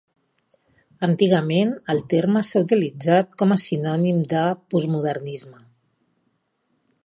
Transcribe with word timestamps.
Antigament 1.07 1.73
el 1.95 2.01
terme 2.15 2.43
s'ha 2.49 2.63
utilitzat 2.67 3.37
com 3.43 3.55
a 3.57 3.61
sinònim 3.67 4.25
del 4.35 4.57
Postmodernisme. 4.75 5.63